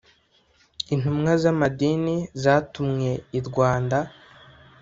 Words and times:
Intumwa 0.93 1.31
z’amadini 1.41 2.15
zatumwe 2.43 3.09
i 3.39 3.41
Rwanda 3.47 3.97